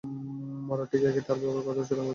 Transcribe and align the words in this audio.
মরার 0.67 0.87
ঠিক 0.91 1.01
আগে 1.01 1.13
সে 1.15 1.21
তার 1.27 1.37
বাবার 1.41 1.63
কথা 1.67 1.81
উচ্চারণ 1.81 1.99
করেছিল। 1.99 2.09